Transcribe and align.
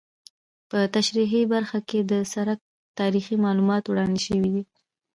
په 0.69 0.79
تشریحي 0.95 1.41
برخه 1.53 1.79
کې 1.89 1.99
د 2.11 2.13
سرک 2.33 2.59
تاریخي 2.99 3.35
معلومات 3.45 3.83
وړاندې 3.87 4.21
شوي 4.27 4.49
دي 4.55 4.63